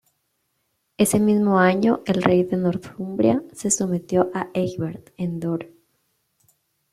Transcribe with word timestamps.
Ese 0.97 1.19
mismo 1.19 1.59
año, 1.59 2.01
el 2.07 2.23
Rey 2.23 2.41
de 2.43 2.57
Northumbria 2.57 3.43
se 3.53 3.69
sometió 3.69 4.31
a 4.33 4.49
Egbert 4.51 5.11
en 5.15 5.39
Dore. 5.39 5.75